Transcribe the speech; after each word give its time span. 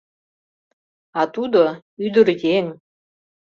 А 1.19 1.21
тудо— 1.33 1.61
ӱдыръеҥ. 2.05 2.65